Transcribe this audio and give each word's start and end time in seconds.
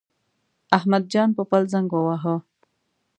احمد 0.77 1.03
جان 1.13 1.29
پوپل 1.35 1.63
زنګ 1.73 1.89
وواهه. 1.93 2.35